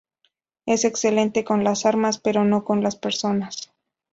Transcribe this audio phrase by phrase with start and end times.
[0.65, 3.71] Es excelente con las armas, pero no con las personas.